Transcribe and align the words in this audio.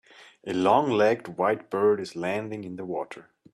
A 0.47 0.51
long 0.53 0.89
legged 0.89 1.37
white 1.37 1.69
bird 1.69 1.99
is 1.99 2.15
landing 2.15 2.63
in 2.63 2.75
the 2.75 2.85
water. 2.85 3.29